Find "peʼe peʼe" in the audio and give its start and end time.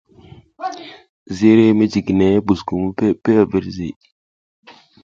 2.97-3.39